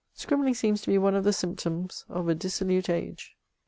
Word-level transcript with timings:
Scribbling 0.15 0.55
seems 0.55 0.81
to 0.81 0.87
be 0.87 0.97
one 0.97 1.13
of 1.13 1.23
the 1.23 1.31
symptoms 1.31 2.05
of 2.09 2.27
a 2.27 2.33
dissolute 2.33 2.89
age." 2.89 3.35